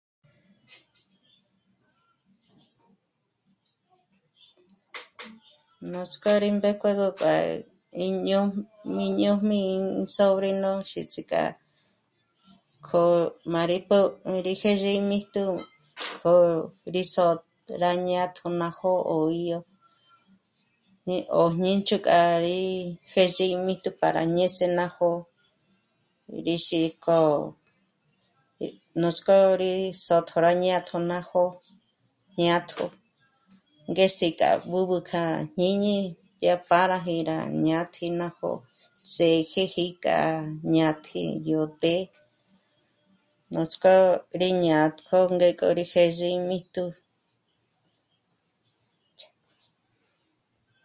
[5.91, 7.33] Nuts'k'ó rí mbéjkuegö k'a
[8.05, 8.59] íñójb'...,
[9.07, 9.63] íñójb'ë í
[10.15, 11.43] sobríno xíts'i k'a
[12.87, 13.03] k'o
[13.51, 15.43] m'â'a rí pôb'ü rí jêzhi ímíjtu
[16.21, 16.33] k'o
[16.93, 17.33] rí sô'o
[17.81, 19.59] rá jñátjo ná jó'o ó 'í'o,
[21.07, 22.59] ñé ó jñé ch'úk'a rí
[23.11, 25.19] jêzhi míjtu para ñês'e ná jó'o,
[26.45, 27.19] rí xík'o...
[29.01, 29.71] nuts'k'ó rí
[30.05, 31.59] sô'tjo rá jñátjo ná jó'o
[32.37, 32.85] jñátjo,
[33.91, 35.25] ngés'i k'a b'ǚb'ü kja
[35.57, 35.97] jñíñi
[36.39, 38.57] dyá pâraji k'a jñátji ná jó'o
[39.13, 40.19] s'êjeji kja
[40.71, 42.03] jñátji yó të́'ë,
[43.53, 43.93] Nuts'k'ó
[44.39, 46.83] rí jñátjo ngék'o rí jêzhi ímíjtu